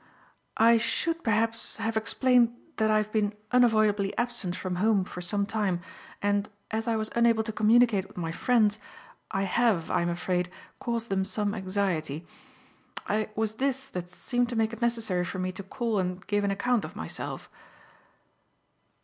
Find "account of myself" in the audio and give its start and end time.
16.49-17.47